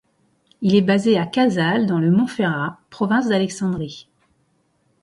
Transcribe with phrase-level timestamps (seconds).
[0.63, 4.09] Il est basé à Casal dans le Montferrat, province d'Alexandrie.